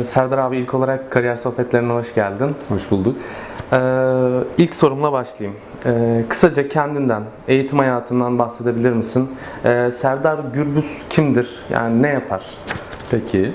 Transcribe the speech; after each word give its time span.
Ee, 0.00 0.04
Serdar 0.04 0.38
abi 0.38 0.56
ilk 0.56 0.74
olarak 0.74 1.10
kariyer 1.10 1.36
sohbetlerine 1.36 1.92
hoş 1.92 2.14
geldin. 2.14 2.56
Hoş 2.68 2.90
bulduk. 2.90 3.16
Ee, 3.72 3.78
ilk 4.58 4.74
sorumla 4.74 5.12
başlayayım. 5.12 5.60
Ee, 5.86 6.24
kısaca 6.28 6.68
kendinden, 6.68 7.22
eğitim 7.48 7.78
hayatından 7.78 8.38
bahsedebilir 8.38 8.90
misin? 8.92 9.30
Ee, 9.64 9.90
Serdar 9.92 10.38
Gürbüz 10.54 11.02
kimdir? 11.10 11.50
Yani 11.70 12.02
ne 12.02 12.08
yapar? 12.08 12.42
Peki. 13.10 13.52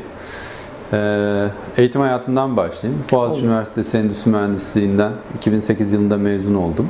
Ee, 0.94 1.48
eğitim 1.78 2.02
hayatından 2.02 2.58
başlayayım. 2.58 3.04
Boğaziçi 3.12 3.42
Olur. 3.42 3.52
Üniversitesi 3.52 3.98
Endüstri 3.98 4.32
Mühendisliğinden 4.32 5.12
2008 5.36 5.94
yılında 5.94 6.18
mezun 6.18 6.56
oldum. 6.56 6.90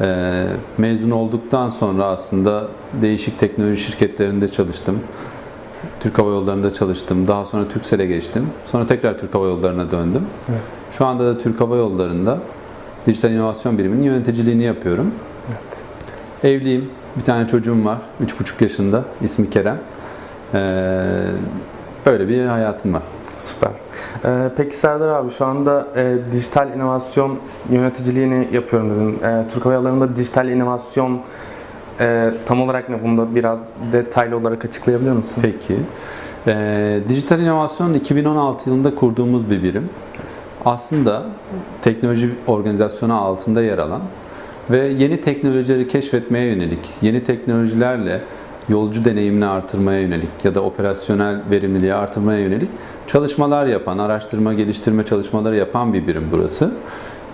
Ee, 0.00 0.46
mezun 0.78 1.10
olduktan 1.10 1.68
sonra 1.68 2.04
aslında 2.04 2.68
değişik 2.92 3.38
teknoloji 3.38 3.82
şirketlerinde 3.82 4.48
çalıştım. 4.48 5.00
Türk 6.00 6.18
Hava 6.18 6.30
Yolları'nda 6.30 6.74
çalıştım. 6.74 7.28
Daha 7.28 7.44
sonra 7.44 7.68
Türksel'e 7.68 8.06
geçtim. 8.06 8.46
Sonra 8.64 8.86
tekrar 8.86 9.18
Türk 9.18 9.34
Hava 9.34 9.46
Yolları'na 9.46 9.90
döndüm. 9.90 10.26
Evet. 10.48 10.60
Şu 10.90 11.06
anda 11.06 11.24
da 11.24 11.38
Türk 11.38 11.60
Hava 11.60 11.76
Yolları'nda 11.76 12.38
dijital 13.06 13.30
inovasyon 13.30 13.78
biriminin 13.78 14.02
yöneticiliğini 14.02 14.62
yapıyorum. 14.62 15.14
Evet. 15.48 15.84
Evliyim. 16.44 16.90
Bir 17.16 17.24
tane 17.24 17.46
çocuğum 17.46 17.84
var. 17.84 17.98
3,5 18.24 18.62
yaşında. 18.62 19.04
İsmi 19.20 19.50
Kerem. 19.50 19.78
Ee, 20.54 21.04
böyle 22.06 22.28
bir 22.28 22.44
hayatım 22.46 22.94
var. 22.94 23.02
Süper. 23.38 23.70
Ee, 24.24 24.50
peki 24.56 24.76
Serdar 24.76 25.08
abi 25.08 25.30
şu 25.30 25.46
anda 25.46 25.86
e, 25.96 26.16
dijital 26.32 26.74
inovasyon 26.74 27.38
yöneticiliğini 27.70 28.48
yapıyorum 28.52 28.90
dedin. 28.90 29.24
E, 29.24 29.44
Türk 29.54 29.64
Hava 29.64 29.74
Yolları'nda 29.74 30.16
dijital 30.16 30.48
inovasyon 30.48 31.20
e, 32.00 32.30
tam 32.46 32.60
olarak 32.60 32.88
ne? 32.88 33.02
Bunu 33.04 33.18
da 33.18 33.34
biraz 33.34 33.68
detaylı 33.92 34.36
olarak 34.36 34.64
açıklayabilir 34.64 35.10
misin? 35.10 35.42
Peki. 35.42 35.76
Ee, 36.48 37.00
dijital 37.08 37.40
inovasyon 37.40 37.94
2016 37.94 38.70
yılında 38.70 38.94
kurduğumuz 38.94 39.50
bir 39.50 39.62
birim. 39.62 39.88
Aslında 40.64 41.22
teknoloji 41.82 42.30
organizasyonu 42.46 43.14
altında 43.22 43.62
yer 43.62 43.78
alan 43.78 44.02
ve 44.70 44.86
yeni 44.86 45.20
teknolojileri 45.20 45.88
keşfetmeye 45.88 46.46
yönelik, 46.46 46.90
yeni 47.02 47.24
teknolojilerle 47.24 48.20
yolcu 48.68 49.04
deneyimini 49.04 49.46
artırmaya 49.46 50.00
yönelik 50.00 50.28
ya 50.44 50.54
da 50.54 50.60
operasyonel 50.60 51.40
verimliliği 51.50 51.94
artırmaya 51.94 52.40
yönelik 52.40 52.68
çalışmalar 53.06 53.66
yapan, 53.66 53.98
araştırma, 53.98 54.54
geliştirme 54.54 55.04
çalışmaları 55.04 55.56
yapan 55.56 55.92
bir 55.92 56.06
birim 56.06 56.28
burası. 56.32 56.72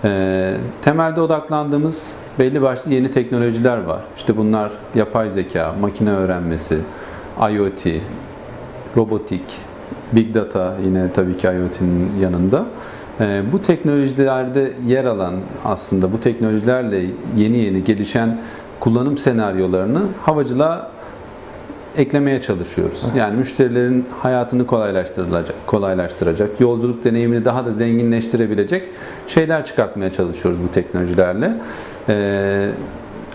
Ee, 0.05 0.53
temelde 0.81 1.21
odaklandığımız 1.21 2.13
belli 2.39 2.61
başlı 2.61 2.93
yeni 2.93 3.11
teknolojiler 3.11 3.77
var. 3.77 3.99
İşte 4.17 4.37
bunlar 4.37 4.71
yapay 4.95 5.29
zeka, 5.29 5.75
makine 5.81 6.11
öğrenmesi, 6.11 6.79
IoT, 7.51 7.85
robotik, 8.97 9.43
big 10.11 10.35
data 10.35 10.73
yine 10.85 11.11
tabii 11.11 11.37
ki 11.37 11.47
IoT'nin 11.47 12.11
yanında. 12.21 12.65
Ee, 13.19 13.41
bu 13.51 13.61
teknolojilerde 13.61 14.73
yer 14.87 15.05
alan 15.05 15.35
aslında 15.65 16.11
bu 16.13 16.19
teknolojilerle 16.19 17.05
yeni 17.37 17.57
yeni 17.57 17.83
gelişen 17.83 18.39
kullanım 18.79 19.17
senaryolarını 19.17 20.01
havacılığa 20.21 20.91
eklemeye 21.97 22.41
çalışıyoruz. 22.41 23.05
Yani 23.15 23.37
müşterilerin 23.37 24.05
hayatını 24.19 24.67
kolaylaştırılacak, 24.67 25.55
kolaylaştıracak, 25.67 26.49
yolculuk 26.59 27.03
deneyimini 27.03 27.45
daha 27.45 27.65
da 27.65 27.71
zenginleştirebilecek 27.71 28.89
şeyler 29.27 29.65
çıkartmaya 29.65 30.11
çalışıyoruz 30.11 30.59
bu 30.67 30.71
teknolojilerle. 30.71 31.53
Ee, 32.09 32.69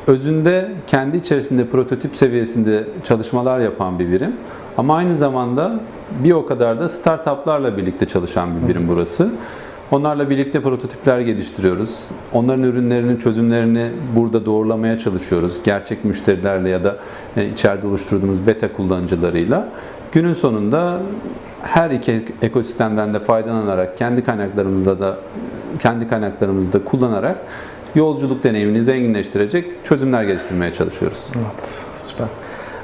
özünde 0.07 0.73
kendi 0.87 1.17
içerisinde 1.17 1.67
prototip 1.67 2.17
seviyesinde 2.17 2.85
çalışmalar 3.05 3.61
yapan 3.61 3.99
bir 3.99 4.13
birim. 4.13 4.33
Ama 4.79 4.97
aynı 4.97 5.17
zamanda 5.17 5.81
bir 6.25 6.33
o 6.33 6.47
kadar 6.47 6.81
da 6.81 6.89
startuplarla 6.89 7.77
birlikte 7.77 8.07
çalışan 8.07 8.51
bir 8.63 8.69
birim 8.69 8.89
burası. 8.89 9.31
Onlarla 9.93 10.31
birlikte 10.31 10.63
prototipler 10.63 11.21
geliştiriyoruz. 11.21 12.05
Onların 12.33 12.63
ürünlerinin 12.63 13.17
çözümlerini 13.17 13.91
burada 14.17 14.47
doğrulamaya 14.47 14.99
çalışıyoruz. 14.99 15.61
Gerçek 15.65 16.05
müşterilerle 16.05 16.69
ya 16.69 16.85
da 16.85 16.97
e, 17.37 17.47
içeride 17.47 17.87
oluşturduğumuz 17.87 18.47
beta 18.47 18.73
kullanıcılarıyla. 18.73 19.69
Günün 20.13 20.35
sonunda 20.35 21.01
her 21.63 21.91
iki 21.91 22.25
ekosistemden 22.43 23.15
de 23.15 23.21
faydalanarak 23.21 23.99
kendi 23.99 24.25
kaynaklarımızla 24.25 25.01
da 25.01 25.17
kendi 25.79 26.09
kaynaklarımızı 26.09 26.73
da 26.73 26.85
kullanarak 26.85 27.37
yolculuk 27.95 28.45
deneyimini 28.45 28.83
zenginleştirecek 28.83 29.85
çözümler 29.85 30.23
geliştirmeye 30.23 30.75
çalışıyoruz. 30.75 31.27
Evet, 31.37 31.85
süper. 31.99 32.27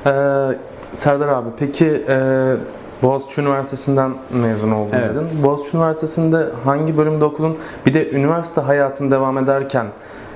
Ee, 0.06 0.58
Serdar 0.94 1.28
abi, 1.28 1.48
peki 1.58 2.04
e, 2.08 2.56
Boğaziçi 3.04 3.40
Üniversitesi'nden 3.40 4.10
mezun 4.32 4.70
oldun 4.70 4.96
Evet. 4.96 5.10
dedin. 5.14 5.42
Boğaziçi 5.42 5.76
Üniversitesi'nde 5.76 6.46
hangi 6.64 6.96
bölümde 6.96 7.24
okudun? 7.24 7.56
Bir 7.86 7.94
de 7.94 8.10
üniversite 8.10 8.60
hayatın 8.60 9.10
devam 9.10 9.38
ederken 9.38 9.86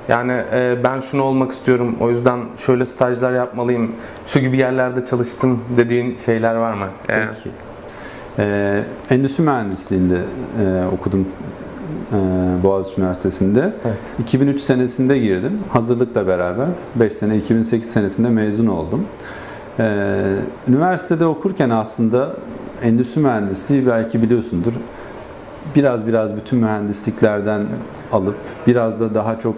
yani 0.09 0.33
e, 0.53 0.77
ben 0.85 1.01
şunu 1.01 1.23
olmak 1.23 1.53
istiyorum, 1.53 1.97
o 2.01 2.11
yüzden 2.11 2.41
şöyle 2.67 2.87
stajlar 2.87 3.33
yapmalıyım, 3.33 3.93
şu 4.27 4.41
gibi 4.41 4.57
yerlerde 4.57 5.07
çalıştım 5.07 5.61
dediğin 5.77 6.17
şeyler 6.17 6.55
var 6.55 6.73
mı? 6.75 6.87
Ee, 7.09 7.15
Peki. 7.15 7.51
Ee, 8.39 8.85
endüstri 9.11 9.43
mühendisliğinde 9.45 10.19
e, 10.65 10.87
okudum 10.95 11.29
e, 12.13 12.17
Boğaziçi 12.63 13.01
Üniversitesi'nde. 13.01 13.61
Evet. 13.85 13.99
2003 14.19 14.61
senesinde 14.61 15.19
girdim. 15.19 15.59
Hazırlıkla 15.73 16.27
beraber 16.27 16.67
5 16.95 17.13
sene 17.13 17.37
2008 17.37 17.91
senesinde 17.91 18.29
mezun 18.29 18.67
oldum. 18.67 19.05
Ee, 19.79 20.35
üniversitede 20.69 21.27
okurken 21.27 21.71
aslında 21.71 22.33
endüstri 22.83 23.21
mühendisliği 23.21 23.87
belki 23.87 24.23
biliyorsundur. 24.23 24.73
Biraz 25.77 26.07
biraz 26.07 26.37
bütün 26.37 26.59
mühendisliklerden 26.59 27.63
alıp 28.13 28.35
biraz 28.67 29.01
da 29.01 29.15
daha 29.15 29.39
çok 29.39 29.57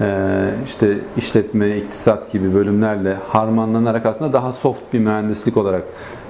e, 0.00 0.48
işte 0.64 0.98
işletme, 1.16 1.76
iktisat 1.76 2.32
gibi 2.32 2.54
bölümlerle 2.54 3.16
harmanlanarak 3.28 4.06
aslında 4.06 4.32
daha 4.32 4.52
soft 4.52 4.82
bir 4.92 4.98
mühendislik 4.98 5.56
olarak 5.56 5.82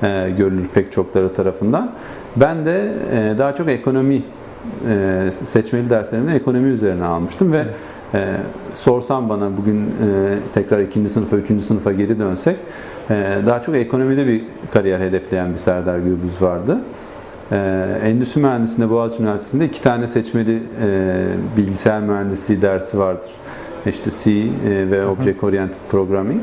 e, 0.03 0.31
görülür 0.39 0.69
pek 0.75 0.93
çokları 0.93 1.33
tarafından. 1.33 1.93
Ben 2.37 2.65
de 2.65 2.93
e, 3.13 3.39
daha 3.39 3.55
çok 3.55 3.69
ekonomi 3.69 4.23
e, 4.89 5.29
seçmeli 5.33 5.91
derslerimde 5.91 6.35
ekonomi 6.35 6.69
üzerine 6.69 7.05
almıştım 7.05 7.53
ve 7.53 7.65
e, 8.15 8.37
sorsam 8.75 9.29
bana 9.29 9.57
bugün 9.57 9.81
e, 9.81 9.89
tekrar 10.55 10.81
ikinci 10.81 11.11
sınıfa, 11.11 11.37
üçüncü 11.37 11.65
sınıfa 11.65 11.93
geri 11.93 12.19
dönsek 12.19 12.57
e, 13.11 13.37
daha 13.47 13.63
çok 13.63 13.75
ekonomide 13.77 14.27
bir 14.27 14.45
kariyer 14.71 15.01
hedefleyen 15.01 15.53
bir 15.53 15.59
Serdar 15.59 15.99
Gürbüz 15.99 16.43
vardı. 16.43 16.79
E, 17.53 17.57
Endüstri 18.05 18.41
Mühendisliğinde 18.41 18.93
Boğaziçi 18.93 19.23
Üniversitesi'nde 19.23 19.65
iki 19.65 19.83
tane 19.83 20.07
seçmeli 20.07 20.63
e, 20.83 21.27
bilgisayar 21.57 22.01
mühendisliği 22.01 22.63
dersi 22.63 22.99
vardır. 22.99 23.31
İşte 23.87 24.11
C 24.11 24.31
e, 24.31 24.91
ve 24.91 25.07
Object 25.07 25.45
Oriented 25.45 25.81
Programming. 25.89 26.43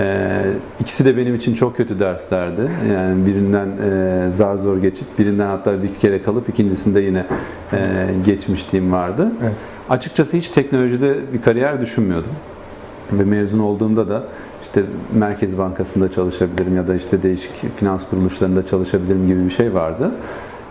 E, 0.00 0.42
ikisi 0.80 1.04
de 1.04 1.16
benim 1.16 1.34
için 1.34 1.54
çok 1.54 1.76
kötü 1.76 1.98
derslerdi. 1.98 2.70
Yani 2.92 3.26
birinden 3.26 3.68
e, 3.68 4.30
zar 4.30 4.56
zor 4.56 4.78
geçip 4.78 5.18
birinden 5.18 5.46
hatta 5.46 5.82
bir 5.82 5.92
kere 5.92 6.22
kalıp 6.22 6.48
ikincisinde 6.48 7.00
yine 7.00 7.26
e, 7.72 8.06
geçmişliğim 8.26 8.92
vardı. 8.92 9.32
Evet. 9.42 9.56
Açıkçası 9.90 10.36
hiç 10.36 10.48
teknolojide 10.48 11.32
bir 11.32 11.42
kariyer 11.42 11.80
düşünmüyordum. 11.80 12.32
Ve 13.12 13.24
mezun 13.24 13.58
olduğumda 13.58 14.08
da 14.08 14.24
işte 14.62 14.82
Merkez 15.14 15.58
Bankası'nda 15.58 16.10
çalışabilirim 16.10 16.76
ya 16.76 16.86
da 16.86 16.94
işte 16.94 17.22
değişik 17.22 17.76
finans 17.76 18.08
kuruluşlarında 18.10 18.66
çalışabilirim 18.66 19.26
gibi 19.26 19.44
bir 19.44 19.50
şey 19.50 19.74
vardı. 19.74 20.10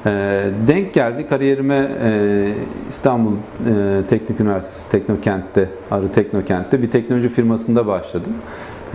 Ee, 0.06 0.45
denk 0.67 0.94
geldi 0.94 1.28
kariyerime 1.28 1.91
e, 2.01 2.53
İstanbul 2.89 3.31
e, 3.31 4.01
Teknik 4.07 4.39
Üniversitesi 4.39 4.89
Teknokent'te, 4.89 5.69
Arı 5.91 6.12
Teknokent'te 6.12 6.81
bir 6.81 6.91
teknoloji 6.91 7.29
firmasında 7.29 7.88
başladım. 7.88 8.33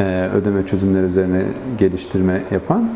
Ee, 0.01 0.29
ödeme 0.35 0.67
çözümleri 0.67 1.05
üzerine 1.05 1.43
geliştirme 1.79 2.43
yapan 2.51 2.91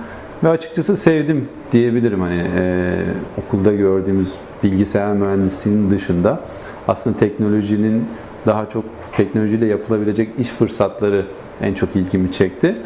ve 0.44 0.48
açıkçası 0.48 0.96
sevdim 0.96 1.48
diyebilirim 1.72 2.20
hani 2.20 2.42
e, 2.58 2.92
okulda 3.38 3.72
gördüğümüz 3.72 4.34
bilgisayar 4.62 5.12
mühendisliğinin 5.12 5.90
dışında 5.90 6.40
aslında 6.88 7.16
teknolojinin 7.16 8.06
daha 8.46 8.68
çok 8.68 8.84
teknolojiyle 9.12 9.66
yapılabilecek 9.66 10.28
iş 10.38 10.48
fırsatları 10.48 11.26
en 11.60 11.74
çok 11.74 11.96
ilgimi 11.96 12.32
çekti. 12.32 12.76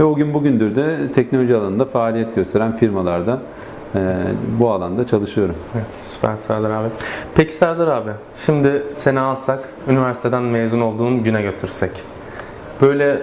Ve 0.00 0.04
o 0.04 0.14
gün 0.14 0.34
bugündür 0.34 0.76
de 0.76 1.12
teknoloji 1.12 1.56
alanında 1.56 1.84
faaliyet 1.84 2.34
gösteren 2.34 2.76
firmalarda 2.76 3.38
e, 3.94 4.16
bu 4.60 4.70
alanda 4.70 5.06
çalışıyorum. 5.06 5.54
Evet, 5.74 5.94
süper 5.94 6.36
Serdar 6.36 6.70
abi. 6.70 6.88
Peki 7.34 7.54
Serdar 7.54 7.88
abi, 7.88 8.10
şimdi 8.36 8.82
seni 8.94 9.20
alsak, 9.20 9.68
üniversiteden 9.88 10.42
mezun 10.42 10.80
olduğun 10.80 11.24
güne 11.24 11.42
götürsek. 11.42 11.90
Böyle 12.82 13.22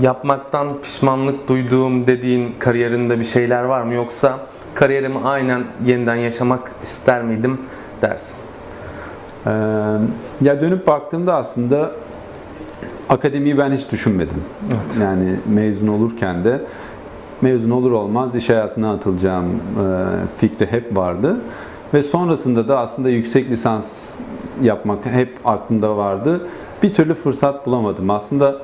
yapmaktan 0.00 0.68
pişmanlık 0.82 1.48
duyduğum 1.48 2.06
dediğin 2.06 2.54
kariyerinde 2.58 3.18
bir 3.18 3.24
şeyler 3.24 3.64
var 3.64 3.82
mı? 3.82 3.94
Yoksa 3.94 4.38
kariyerimi 4.74 5.18
aynen 5.24 5.64
yeniden 5.84 6.14
yaşamak 6.14 6.72
ister 6.82 7.22
miydim 7.22 7.60
dersin? 8.02 8.38
Ee, 9.46 9.50
ya 10.40 10.60
dönüp 10.60 10.86
baktığımda 10.86 11.34
aslında 11.34 11.92
akademiyi 13.08 13.58
ben 13.58 13.72
hiç 13.72 13.92
düşünmedim. 13.92 14.44
Yani 15.00 15.36
mezun 15.46 15.86
olurken 15.86 16.44
de 16.44 16.60
mezun 17.40 17.70
olur 17.70 17.92
olmaz 17.92 18.34
iş 18.34 18.48
hayatına 18.48 18.92
atılacağım 18.92 19.46
e, 19.46 19.58
fikri 20.36 20.66
hep 20.66 20.96
vardı. 20.96 21.40
Ve 21.94 22.02
sonrasında 22.02 22.68
da 22.68 22.78
aslında 22.78 23.08
yüksek 23.08 23.50
lisans 23.50 24.10
yapmak 24.62 25.06
hep 25.06 25.38
aklımda 25.44 25.96
vardı. 25.96 26.48
Bir 26.82 26.94
türlü 26.94 27.14
fırsat 27.14 27.66
bulamadım. 27.66 28.10
Aslında 28.10 28.56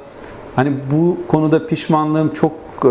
hani 0.56 0.72
bu 0.90 1.18
konuda 1.28 1.66
pişmanlığım 1.66 2.32
çok 2.32 2.52
e, 2.84 2.88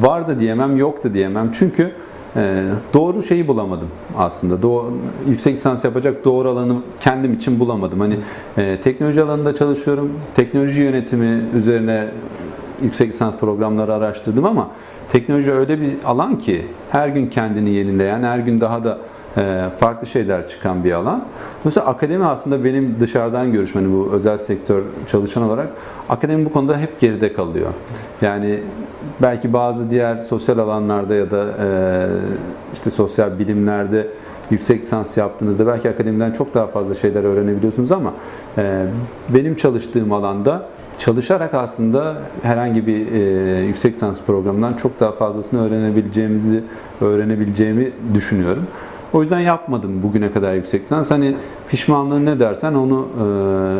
vardı 0.00 0.38
diyemem, 0.38 0.76
yoktu 0.76 1.14
diyemem. 1.14 1.50
Çünkü 1.52 1.92
e, 2.36 2.64
doğru 2.94 3.22
şeyi 3.22 3.48
bulamadım 3.48 3.88
aslında. 4.16 4.62
Doğru, 4.62 4.92
yüksek 5.28 5.54
lisans 5.54 5.84
yapacak 5.84 6.24
doğru 6.24 6.50
alanı 6.50 6.76
kendim 7.00 7.32
için 7.32 7.60
bulamadım. 7.60 8.00
Hani 8.00 8.16
e, 8.58 8.80
teknoloji 8.80 9.22
alanında 9.22 9.54
çalışıyorum. 9.54 10.12
Teknoloji 10.34 10.82
yönetimi 10.82 11.42
üzerine 11.54 12.08
yüksek 12.82 13.08
lisans 13.08 13.36
programları 13.36 13.94
araştırdım 13.94 14.44
ama 14.44 14.70
teknoloji 15.08 15.52
öyle 15.52 15.80
bir 15.80 15.92
alan 16.04 16.38
ki 16.38 16.66
her 16.90 17.08
gün 17.08 17.26
kendini 17.26 17.70
yenileyen, 17.70 18.22
her 18.22 18.38
gün 18.38 18.60
daha 18.60 18.84
da 18.84 18.98
farklı 19.78 20.06
şeyler 20.06 20.48
çıkan 20.48 20.84
bir 20.84 20.92
alan. 20.92 21.24
Mesela 21.64 21.86
akademi 21.86 22.24
aslında 22.24 22.64
benim 22.64 22.96
dışarıdan 23.00 23.52
görüşüm, 23.52 23.82
hani 23.82 23.92
bu 23.92 24.12
özel 24.12 24.38
sektör 24.38 24.82
çalışan 25.06 25.42
olarak 25.42 25.68
akademi 26.08 26.44
bu 26.44 26.52
konuda 26.52 26.78
hep 26.78 27.00
geride 27.00 27.32
kalıyor. 27.32 27.70
Yani 28.22 28.60
belki 29.22 29.52
bazı 29.52 29.90
diğer 29.90 30.16
sosyal 30.16 30.58
alanlarda 30.58 31.14
ya 31.14 31.30
da 31.30 31.44
e, 31.44 31.66
işte 32.72 32.90
sosyal 32.90 33.38
bilimlerde 33.38 34.06
yüksek 34.50 34.80
lisans 34.82 35.16
yaptığınızda 35.16 35.66
belki 35.66 35.90
akademiden 35.90 36.32
çok 36.32 36.54
daha 36.54 36.66
fazla 36.66 36.94
şeyler 36.94 37.24
öğrenebiliyorsunuz 37.24 37.92
ama 37.92 38.12
e, 38.58 38.86
benim 39.28 39.56
çalıştığım 39.56 40.12
alanda 40.12 40.66
çalışarak 40.98 41.54
aslında 41.54 42.16
herhangi 42.42 42.86
bir 42.86 43.12
e, 43.12 43.60
yüksek 43.60 43.94
lisans 43.94 44.20
programından 44.26 44.72
çok 44.72 45.00
daha 45.00 45.12
fazlasını 45.12 45.66
öğrenebileceğimizi 45.66 46.64
öğrenebileceğimi 47.00 47.90
düşünüyorum. 48.14 48.66
O 49.12 49.22
yüzden 49.22 49.40
yapmadım 49.40 50.02
bugüne 50.02 50.32
kadar 50.32 50.54
yüksek 50.54 50.82
lisans. 50.82 51.10
Hani 51.10 51.36
pişmanlığın 51.68 52.26
ne 52.26 52.40
dersen 52.40 52.74
onu 52.74 53.08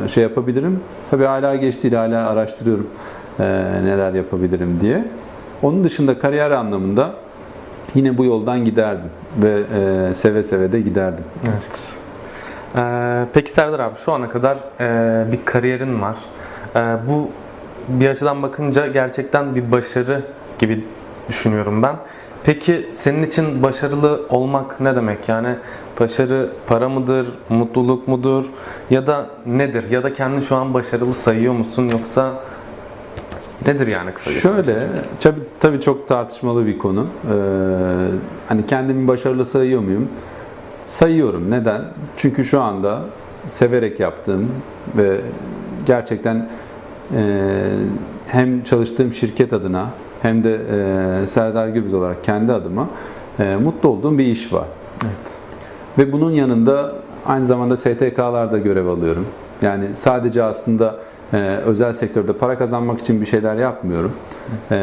e, 0.04 0.08
şey 0.08 0.22
yapabilirim. 0.22 0.80
Tabii 1.10 1.24
hala 1.24 1.56
geç 1.56 1.92
hala 1.92 2.28
araştırıyorum 2.28 2.86
e, 3.40 3.44
neler 3.84 4.14
yapabilirim 4.14 4.80
diye. 4.80 5.04
Onun 5.62 5.84
dışında 5.84 6.18
kariyer 6.18 6.50
anlamında 6.50 7.14
yine 7.94 8.18
bu 8.18 8.24
yoldan 8.24 8.64
giderdim 8.64 9.10
ve 9.42 9.62
e, 9.74 10.14
seve 10.14 10.42
seve 10.42 10.72
de 10.72 10.80
giderdim. 10.80 11.24
Evet. 11.44 12.00
Ee, 12.76 13.24
peki 13.32 13.52
Serdar 13.52 13.80
abi 13.80 13.98
şu 14.04 14.12
ana 14.12 14.28
kadar 14.28 14.58
e, 14.80 15.32
bir 15.32 15.44
kariyerin 15.44 16.02
var. 16.02 16.16
E, 16.76 16.80
bu 17.08 17.28
bir 17.88 18.08
açıdan 18.08 18.42
bakınca 18.42 18.86
gerçekten 18.86 19.54
bir 19.54 19.72
başarı 19.72 20.22
gibi 20.58 20.84
düşünüyorum 21.28 21.82
ben. 21.82 21.96
Peki 22.44 22.88
senin 22.92 23.22
için 23.22 23.62
başarılı 23.62 24.20
olmak 24.28 24.80
ne 24.80 24.96
demek? 24.96 25.28
Yani 25.28 25.54
başarı 26.00 26.50
para 26.66 26.88
mıdır, 26.88 27.26
mutluluk 27.48 28.08
mudur 28.08 28.44
ya 28.90 29.06
da 29.06 29.26
nedir? 29.46 29.90
Ya 29.90 30.02
da 30.02 30.12
kendini 30.12 30.42
şu 30.42 30.56
an 30.56 30.74
başarılı 30.74 31.14
sayıyor 31.14 31.52
musun 31.52 31.88
yoksa 31.88 32.32
nedir 33.66 33.86
yani 33.86 34.12
kısacası? 34.12 34.42
Şöyle, 34.42 34.86
tabii, 35.20 35.40
tabii 35.60 35.80
çok 35.80 36.08
tartışmalı 36.08 36.66
bir 36.66 36.78
konu. 36.78 37.06
Ee, 37.06 37.34
hani 38.48 38.66
kendimi 38.66 39.08
başarılı 39.08 39.44
sayıyor 39.44 39.80
muyum? 39.80 40.08
Sayıyorum. 40.84 41.50
Neden? 41.50 41.84
Çünkü 42.16 42.44
şu 42.44 42.60
anda 42.60 43.00
severek 43.48 44.00
yaptığım 44.00 44.48
ve 44.96 45.20
gerçekten 45.86 46.48
e, 47.16 47.22
hem 48.26 48.64
çalıştığım 48.64 49.12
şirket 49.12 49.52
adına 49.52 49.86
hem 50.22 50.44
de 50.44 50.60
e, 51.22 51.26
Serdar 51.26 51.68
Gürbüz 51.68 51.94
olarak 51.94 52.24
kendi 52.24 52.52
adıma 52.52 52.88
e, 53.38 53.56
mutlu 53.56 53.88
olduğum 53.88 54.18
bir 54.18 54.26
iş 54.26 54.52
var. 54.52 54.66
Evet. 55.04 55.14
Ve 55.98 56.12
bunun 56.12 56.30
yanında 56.30 56.92
aynı 57.26 57.46
zamanda 57.46 57.76
STK'larda 57.76 58.58
görev 58.58 58.86
alıyorum. 58.86 59.26
Yani 59.62 59.84
sadece 59.94 60.42
aslında 60.42 60.96
e, 61.32 61.36
özel 61.66 61.92
sektörde 61.92 62.32
para 62.32 62.58
kazanmak 62.58 63.00
için 63.00 63.20
bir 63.20 63.26
şeyler 63.26 63.56
yapmıyorum. 63.56 64.12
E, 64.70 64.76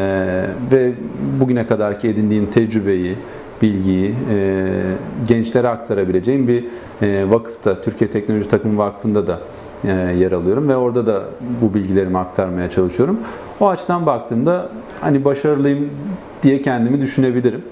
ve 0.72 0.92
bugüne 1.40 1.66
kadarki 1.66 2.08
edindiğim 2.08 2.50
tecrübeyi, 2.50 3.16
bilgiyi 3.62 4.14
e, 4.30 4.66
gençlere 5.28 5.68
aktarabileceğim 5.68 6.48
bir 6.48 6.64
e, 7.02 7.30
vakıfta, 7.30 7.82
Türkiye 7.82 8.10
Teknoloji 8.10 8.48
Takımı 8.48 8.78
Vakfı'nda 8.78 9.26
da 9.26 9.38
yer 10.18 10.32
alıyorum 10.32 10.68
ve 10.68 10.76
orada 10.76 11.06
da 11.06 11.22
bu 11.62 11.74
bilgilerimi 11.74 12.18
aktarmaya 12.18 12.70
çalışıyorum. 12.70 13.18
O 13.60 13.68
açıdan 13.68 14.06
baktığımda 14.06 14.68
hani 15.00 15.24
başarılıyım 15.24 15.90
diye 16.42 16.62
kendimi 16.62 17.00
düşünebilirim. 17.00 17.62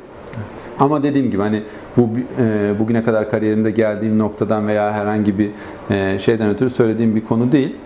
Ama 0.79 1.03
dediğim 1.03 1.31
gibi 1.31 1.43
hani 1.43 1.63
bu 1.97 2.09
e, 2.39 2.75
bugüne 2.79 3.05
kadar 3.05 3.31
kariyerimde 3.31 3.71
geldiğim 3.71 4.19
noktadan 4.19 4.67
veya 4.67 4.93
herhangi 4.93 5.39
bir 5.39 5.51
e, 5.91 6.19
şeyden 6.19 6.49
ötürü 6.49 6.71
söylediğim 6.71 7.17
bir 7.17 7.25
konu 7.25 7.53
değil. 7.53 7.77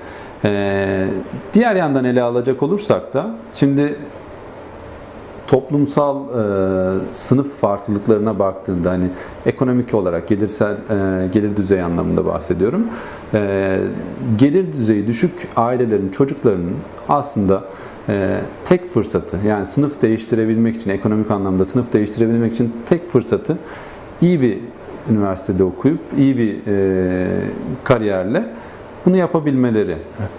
E, 0.45 1.07
diğer 1.53 1.77
yandan 1.77 2.05
ele 2.05 2.23
alacak 2.23 2.63
olursak 2.63 3.15
da 3.15 3.31
şimdi 3.55 3.97
toplumsal 5.51 6.17
e, 6.17 6.35
sınıf 7.13 7.61
farklılıklarına 7.61 8.39
baktığında 8.39 8.91
hani 8.91 9.11
ekonomik 9.47 9.95
olarak 9.95 10.29
gelirsel 10.29 10.73
e, 10.75 11.27
gelir 11.27 11.57
düzeyi 11.57 11.83
anlamında 11.83 12.27
bahsediyorum. 12.27 12.87
E, 13.35 13.79
gelir 14.39 14.73
düzeyi 14.73 15.07
düşük 15.07 15.33
ailelerin 15.57 16.09
çocuklarının 16.09 16.77
aslında 17.09 17.65
e, 18.09 18.41
tek 18.65 18.89
fırsatı 18.89 19.39
yani 19.47 19.67
sınıf 19.67 20.03
değiştirebilmek 20.03 20.77
için 20.77 20.91
ekonomik 20.91 21.31
anlamda 21.31 21.65
sınıf 21.65 21.93
değiştirebilmek 21.93 22.53
için 22.53 22.73
tek 22.87 23.09
fırsatı 23.09 23.59
iyi 24.21 24.41
bir 24.41 24.59
üniversitede 25.11 25.65
okuyup 25.65 26.01
iyi 26.19 26.39
bir 26.39 26.57
e, 26.67 27.27
kariyerle 27.85 28.45
bunu 29.07 29.17
yapabilmeleri. 29.17 29.97
Evet. 30.19 30.31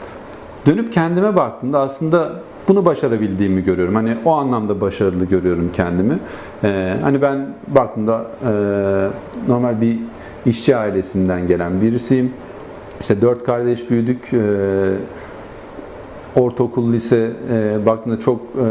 Dönüp 0.66 0.94
kendime 0.94 1.36
baktığımda 1.36 1.80
aslında 1.80 2.34
bunu 2.72 2.86
başarabildiğimi 2.86 3.64
görüyorum. 3.64 3.96
Hani 3.96 4.18
o 4.26 4.32
anlamda 4.32 4.82
başarılı 4.82 5.26
görüyorum 5.26 5.70
kendimi. 5.74 6.20
Ee, 6.64 6.94
hani 7.02 7.22
ben 7.22 7.48
baktığımda 7.68 8.26
e, 8.46 8.52
normal 9.48 9.82
bir 9.82 10.00
işçi 10.46 10.76
ailesinden 10.76 11.48
gelen 11.48 11.82
birisiyim. 11.82 12.34
İşte 13.02 13.22
dört 13.22 13.44
kardeş 13.44 13.90
büyüdük. 13.90 14.34
E, 14.34 14.40
ortaokul, 16.36 16.94
lise 16.94 17.32
e, 17.54 17.86
baktığımda 17.86 18.20
çok 18.20 18.42
e, 18.42 18.66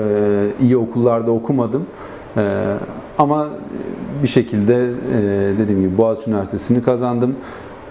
iyi 0.60 0.76
okullarda 0.76 1.30
okumadım. 1.30 1.86
E, 2.36 2.74
ama 3.18 3.48
bir 4.22 4.28
şekilde 4.28 4.74
e, 4.84 5.58
dediğim 5.58 5.80
gibi 5.80 5.98
Boğaziçi 5.98 6.30
Üniversitesi'ni 6.30 6.82
kazandım. 6.82 7.36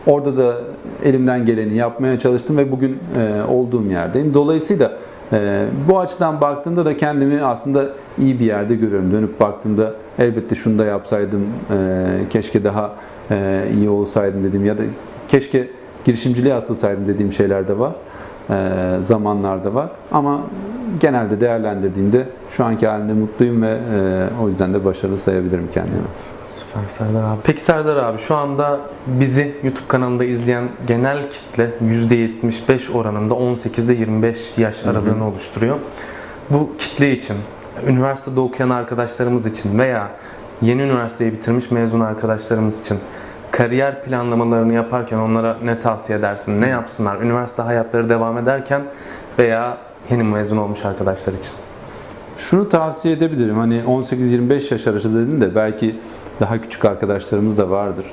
Orada 0.10 0.38
da 0.38 0.58
elimden 1.04 1.46
geleni 1.46 1.76
yapmaya 1.76 2.20
çalıştım 2.20 2.58
ve 2.58 2.72
bugün 2.72 2.98
e, 3.18 3.44
olduğum 3.44 3.84
yerdeyim. 3.84 4.34
Dolayısıyla 4.34 4.98
e, 5.34 5.66
bu 5.90 6.00
açıdan 6.00 6.42
baktığımda 6.42 6.86
da 6.86 6.98
kendimi 6.98 7.42
aslında 7.42 7.90
iyi 8.18 8.40
bir 8.40 8.46
yerde 8.46 8.76
görüyorum. 8.76 9.12
Dönüp 9.12 9.40
baktığımda 9.40 9.94
elbette 10.20 10.56
şunu 10.56 10.80
da 10.80 10.86
yapsaydım, 10.86 11.48
e, 11.72 12.06
keşke 12.30 12.64
daha 12.64 12.96
iyi 13.80 13.90
olsaydım 13.90 14.44
dediğim 14.44 14.66
ya 14.66 14.78
da 14.78 14.82
keşke 15.28 15.68
girişimciliğe 16.06 16.54
atılsaydım 16.54 17.08
dediğim 17.08 17.32
şeyler 17.32 17.68
de 17.68 17.80
var. 17.80 17.94
E, 18.50 18.98
zamanlarda 19.00 19.74
var. 19.74 19.90
Ama 20.12 20.42
genelde 21.02 21.42
değerlendirdiğimde 21.42 22.28
şu 22.50 22.66
anki 22.66 22.88
halimde 22.88 23.14
mutluyum 23.14 23.62
ve 23.62 23.78
e, 23.96 24.42
o 24.44 24.48
yüzden 24.48 24.74
de 24.74 24.86
başarılı 24.86 25.18
sayabilirim 25.18 25.70
kendimi. 25.74 25.98
Süper 26.46 26.82
Serdar 26.90 27.24
abi. 27.24 27.40
Peki 27.44 27.62
Serdar 27.62 27.96
abi 27.96 28.20
şu 28.20 28.36
anda 28.36 28.80
bizi 29.08 29.56
YouTube 29.64 29.88
kanalında 29.88 30.24
izleyen 30.24 30.70
genel 30.88 31.30
kitle 31.30 31.72
%75 31.84 32.92
oranında 32.92 33.34
18 33.34 33.90
ile 33.90 33.94
25 33.94 34.58
yaş 34.58 34.86
aralığını 34.86 35.28
oluşturuyor. 35.28 35.78
Bu 36.50 36.70
kitle 36.78 37.12
için, 37.12 37.36
üniversitede 37.88 38.40
okuyan 38.40 38.70
arkadaşlarımız 38.70 39.46
için 39.46 39.80
veya 39.80 40.10
yeni 40.62 40.82
üniversiteyi 40.82 41.32
bitirmiş 41.32 41.72
mezun 41.72 42.00
arkadaşlarımız 42.00 42.82
için 42.82 42.98
kariyer 43.60 44.02
planlamalarını 44.04 44.74
yaparken 44.74 45.18
onlara 45.18 45.58
ne 45.64 45.80
tavsiye 45.80 46.20
edersin? 46.20 46.62
Ne 46.62 46.68
yapsınlar? 46.68 47.22
Üniversite 47.22 47.62
hayatları 47.62 48.10
devam 48.10 48.38
ederken 48.38 48.82
veya 49.40 49.78
yeni 50.10 50.24
mezun 50.24 50.58
olmuş 50.58 50.86
arkadaşlar 50.86 51.34
için. 51.34 51.54
Şunu 52.38 52.70
tavsiye 52.70 53.14
edebilirim. 53.14 53.58
Hani 53.58 53.82
18-25 53.88 54.74
yaş 54.74 54.88
arası 54.88 55.16
dedin 55.16 55.42
de 55.42 55.56
belki 55.56 55.96
daha 56.40 56.62
küçük 56.62 56.86
arkadaşlarımız 56.86 57.58
da 57.58 57.70
vardır. 57.70 58.06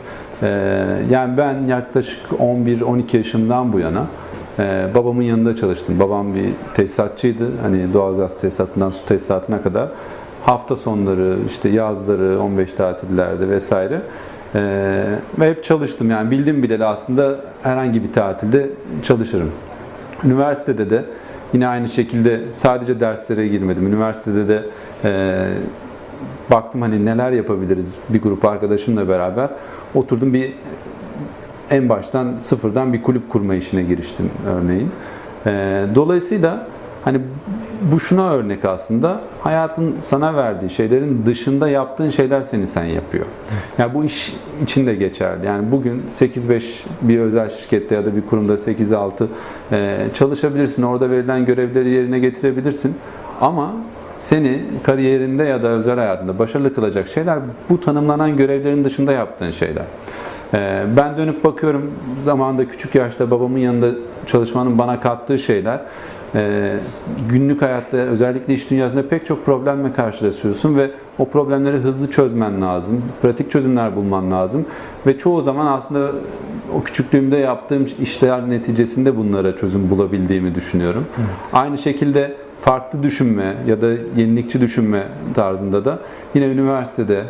Ee, 0.42 0.48
yani 1.10 1.36
ben 1.36 1.66
yaklaşık 1.66 2.26
11-12 2.30 3.16
yaşımdan 3.16 3.72
bu 3.72 3.78
yana 3.78 4.06
e, 4.58 4.86
babamın 4.94 5.22
yanında 5.22 5.56
çalıştım. 5.56 6.00
Babam 6.00 6.34
bir 6.34 6.50
tesisatçıydı. 6.74 7.60
Hani 7.62 7.92
doğalgaz 7.94 8.38
tesisatından 8.38 8.90
su 8.90 9.06
tesisatına 9.06 9.62
kadar. 9.62 9.88
Hafta 10.44 10.76
sonları, 10.76 11.38
işte 11.46 11.68
yazları, 11.68 12.40
15 12.40 12.72
tatillerde 12.72 13.48
vesaire. 13.48 14.02
Ee, 14.56 15.18
ve 15.38 15.50
hep 15.50 15.64
çalıştım. 15.64 16.10
Yani 16.10 16.30
bildim 16.30 16.62
bileli 16.62 16.84
aslında 16.84 17.40
herhangi 17.62 18.02
bir 18.02 18.12
tatilde 18.12 18.70
çalışırım. 19.02 19.52
Üniversitede 20.24 20.90
de 20.90 21.04
Yine 21.52 21.68
aynı 21.68 21.88
şekilde 21.88 22.52
sadece 22.52 23.00
derslere 23.00 23.48
girmedim. 23.48 23.86
Üniversitede 23.86 24.48
de 24.48 24.64
e, 25.04 25.42
baktım 26.50 26.82
hani 26.82 27.04
neler 27.04 27.32
yapabiliriz 27.32 27.94
bir 28.08 28.22
grup 28.22 28.44
arkadaşımla 28.44 29.08
beraber. 29.08 29.50
Oturdum 29.94 30.34
bir 30.34 30.52
en 31.70 31.88
baştan 31.88 32.38
sıfırdan 32.38 32.92
bir 32.92 33.02
kulüp 33.02 33.28
kurma 33.28 33.54
işine 33.54 33.82
giriştim 33.82 34.30
örneğin. 34.46 34.90
E, 35.46 35.84
dolayısıyla 35.94 36.66
hani 37.04 37.20
bu 37.92 38.00
şuna 38.00 38.32
örnek 38.32 38.64
aslında 38.64 39.20
hayatın 39.40 39.94
sana 39.98 40.34
verdiği 40.34 40.70
şeylerin 40.70 41.26
dışında 41.26 41.68
yaptığın 41.68 42.10
şeyler 42.10 42.42
seni 42.42 42.66
sen 42.66 42.84
yapıyor. 42.84 43.26
Yani 43.78 43.94
bu 43.94 44.04
iş 44.04 44.36
için 44.62 44.86
de 44.86 44.94
geçerli. 44.94 45.46
Yani 45.46 45.72
bugün 45.72 46.04
8-5 46.08 46.62
bir 47.02 47.18
özel 47.18 47.50
şirkette 47.50 47.94
ya 47.94 48.06
da 48.06 48.16
bir 48.16 48.26
kurumda 48.26 48.54
8-6 48.54 49.26
e, 49.72 49.98
çalışabilirsin. 50.14 50.82
Orada 50.82 51.10
verilen 51.10 51.44
görevleri 51.44 51.90
yerine 51.90 52.18
getirebilirsin. 52.18 52.94
Ama 53.40 53.74
seni 54.18 54.62
kariyerinde 54.82 55.44
ya 55.44 55.62
da 55.62 55.68
özel 55.68 55.98
hayatında 55.98 56.38
başarılı 56.38 56.74
kılacak 56.74 57.08
şeyler 57.08 57.38
bu 57.70 57.80
tanımlanan 57.80 58.36
görevlerin 58.36 58.84
dışında 58.84 59.12
yaptığın 59.12 59.50
şeyler. 59.50 59.84
E, 60.54 60.84
ben 60.96 61.16
dönüp 61.16 61.44
bakıyorum 61.44 61.92
zamanında 62.24 62.68
küçük 62.68 62.94
yaşta 62.94 63.30
babamın 63.30 63.58
yanında 63.58 63.90
çalışmanın 64.26 64.78
bana 64.78 65.00
kattığı 65.00 65.38
şeyler 65.38 65.80
günlük 67.30 67.62
hayatta 67.62 67.96
özellikle 67.96 68.54
iş 68.54 68.70
dünyasında 68.70 69.08
pek 69.08 69.26
çok 69.26 69.46
problemle 69.46 69.92
karşılaşıyorsun 69.92 70.76
ve 70.76 70.90
o 71.18 71.28
problemleri 71.28 71.76
hızlı 71.76 72.10
çözmen 72.10 72.62
lazım. 72.62 73.02
Pratik 73.22 73.50
çözümler 73.50 73.96
bulman 73.96 74.30
lazım. 74.30 74.66
Ve 75.06 75.18
çoğu 75.18 75.42
zaman 75.42 75.66
aslında 75.66 76.12
o 76.74 76.82
küçüklüğümde 76.82 77.36
yaptığım 77.36 77.86
işler 78.00 78.50
neticesinde 78.50 79.16
bunlara 79.16 79.56
çözüm 79.56 79.90
bulabildiğimi 79.90 80.54
düşünüyorum. 80.54 81.06
Evet. 81.18 81.28
Aynı 81.52 81.78
şekilde 81.78 82.36
farklı 82.60 83.02
düşünme 83.02 83.54
ya 83.66 83.80
da 83.80 83.86
yenilikçi 84.16 84.60
düşünme 84.60 85.02
tarzında 85.34 85.84
da 85.84 85.98
yine 86.34 86.46
üniversitede 86.46 87.24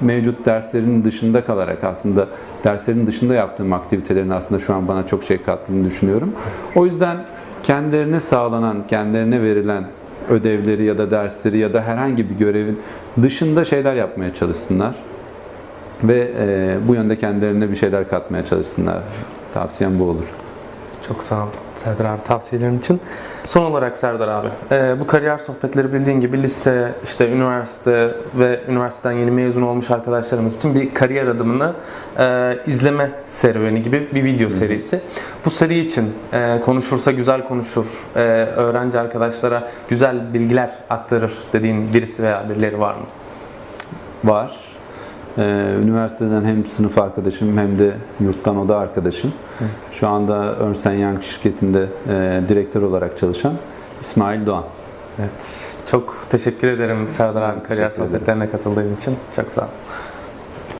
mevcut 0.00 0.46
derslerin 0.46 1.04
dışında 1.04 1.44
kalarak 1.44 1.84
aslında 1.84 2.28
derslerin 2.64 3.06
dışında 3.06 3.34
yaptığım 3.34 3.72
aktivitelerin 3.72 4.30
aslında 4.30 4.58
şu 4.58 4.74
an 4.74 4.88
bana 4.88 5.06
çok 5.06 5.24
şey 5.24 5.42
kattığını 5.42 5.84
düşünüyorum. 5.84 6.32
O 6.76 6.86
yüzden 6.86 7.16
kendilerine 7.62 8.20
sağlanan, 8.20 8.86
kendilerine 8.86 9.42
verilen 9.42 9.84
ödevleri 10.28 10.84
ya 10.84 10.98
da 10.98 11.10
dersleri 11.10 11.58
ya 11.58 11.72
da 11.72 11.82
herhangi 11.82 12.30
bir 12.30 12.34
görevin 12.34 12.80
dışında 13.22 13.64
şeyler 13.64 13.94
yapmaya 13.94 14.34
çalışsınlar. 14.34 14.94
Ve 16.04 16.30
e, 16.38 16.76
bu 16.88 16.94
yönde 16.94 17.18
kendilerine 17.18 17.70
bir 17.70 17.76
şeyler 17.76 18.08
katmaya 18.08 18.44
çalışsınlar. 18.44 19.02
Tavsiyem 19.54 19.98
bu 19.98 20.04
olur. 20.04 20.24
Çok 21.08 21.22
sağ 21.22 21.44
ol 21.44 21.48
Serdar 21.74 22.04
abi 22.04 22.22
tavsiyelerin 22.24 22.78
için. 22.78 23.00
Son 23.44 23.64
olarak 23.64 23.98
Serdar 23.98 24.28
abi, 24.28 24.48
e, 24.70 25.00
bu 25.00 25.06
kariyer 25.06 25.38
sohbetleri 25.38 25.92
bildiğin 25.92 26.20
gibi 26.20 26.42
lise, 26.42 26.92
işte 27.04 27.30
üniversite 27.30 28.10
ve 28.34 28.60
üniversiteden 28.68 29.12
yeni 29.12 29.30
mezun 29.30 29.62
olmuş 29.62 29.90
arkadaşlarımız 29.90 30.56
için 30.56 30.74
bir 30.74 30.94
kariyer 30.94 31.26
adımını 31.26 31.72
e, 32.18 32.58
izleme 32.66 33.10
serüveni 33.26 33.82
gibi 33.82 34.08
bir 34.14 34.24
video 34.24 34.50
serisi. 34.50 35.00
Bu 35.44 35.50
seri 35.50 35.78
için 35.78 36.14
e, 36.32 36.60
konuşursa 36.64 37.12
güzel 37.12 37.48
konuşur, 37.48 37.86
e, 38.16 38.20
öğrenci 38.56 38.98
arkadaşlara 38.98 39.70
güzel 39.88 40.34
bilgiler 40.34 40.70
aktarır 40.90 41.32
dediğin 41.52 41.94
birisi 41.94 42.22
veya 42.22 42.48
birileri 42.48 42.80
var 42.80 42.94
mı? 42.94 43.06
Var. 44.24 44.71
Ee, 45.38 45.74
üniversiteden 45.82 46.44
hem 46.44 46.66
sınıf 46.66 46.98
arkadaşım 46.98 47.58
hem 47.58 47.78
de 47.78 47.92
yurttan 48.20 48.56
oda 48.56 48.78
arkadaşım. 48.78 49.32
Evet. 49.60 49.70
Şu 49.92 50.08
anda 50.08 50.56
Ernst 50.60 50.86
Young 50.86 51.22
şirketinde 51.22 51.86
e, 52.08 52.40
direktör 52.48 52.82
olarak 52.82 53.18
çalışan 53.18 53.54
İsmail 54.00 54.46
Doğan. 54.46 54.64
Evet. 55.18 55.64
Çok 55.90 56.16
teşekkür 56.30 56.68
ederim 56.68 57.08
Serdar 57.08 57.42
abi 57.42 57.62
kariyer 57.62 57.90
sohbetlerine 57.90 58.50
katıldığın 58.50 58.96
için. 58.96 59.16
Çok 59.36 59.50
sağ 59.50 59.62
ol. 59.62 59.68